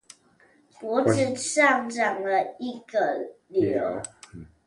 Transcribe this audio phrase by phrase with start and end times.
[0.79, 2.97] 脖子上長了一個
[3.49, 4.01] 瘤